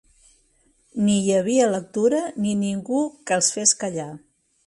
Ni 1.09 1.17
hi 1.25 1.35
havia 1.39 1.67
lectura 1.73 2.23
ni 2.45 2.55
ningú 2.63 3.03
que 3.29 3.39
els 3.41 3.53
fes 3.59 3.75
callar. 3.85 4.11